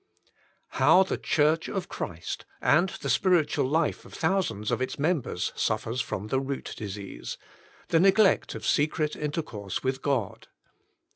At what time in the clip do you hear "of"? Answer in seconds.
1.69-1.87, 4.03-4.15, 4.71-4.81, 8.55-8.65